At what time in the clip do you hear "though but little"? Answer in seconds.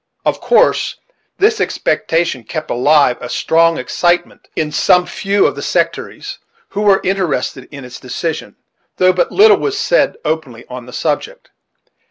8.97-9.57